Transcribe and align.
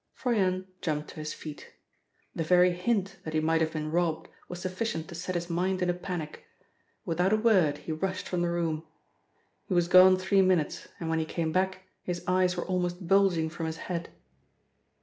Froyant 0.15 0.65
jumped 0.81 1.09
to 1.11 1.17
his 1.17 1.31
feet. 1.31 1.75
The 2.35 2.43
very 2.43 2.71
hint 2.71 3.17
that 3.23 3.35
he 3.35 3.39
might 3.39 3.61
have 3.61 3.71
been 3.71 3.91
robbed 3.91 4.29
was 4.47 4.59
sufficient 4.59 5.07
to 5.09 5.13
set 5.13 5.35
his 5.35 5.47
mind 5.47 5.83
in 5.83 5.91
a 5.91 5.93
panic. 5.93 6.43
Without 7.05 7.31
a 7.31 7.37
word 7.37 7.77
he 7.77 7.91
rushed 7.91 8.27
from 8.27 8.41
the 8.41 8.49
room. 8.49 8.83
He 9.67 9.75
was 9.75 9.87
gone 9.87 10.17
three 10.17 10.41
minutes 10.41 10.87
and 10.99 11.07
when 11.07 11.19
he 11.19 11.25
came 11.25 11.51
back 11.51 11.83
his 12.01 12.23
eyes 12.25 12.57
were 12.57 12.65
almost 12.65 13.07
bulging 13.07 13.47
from 13.51 13.67
his 13.67 13.77
head. 13.77 14.09